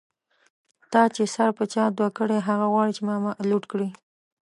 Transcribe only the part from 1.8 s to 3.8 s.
دو کړۍ، هغه غواړی چی ما لوټ